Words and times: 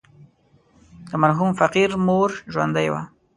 د 1.07 1.11
مرحوم 1.21 1.51
فقير 1.61 1.89
مور 2.07 2.29
ژوندۍ 2.53 2.87
وه. 2.89 3.01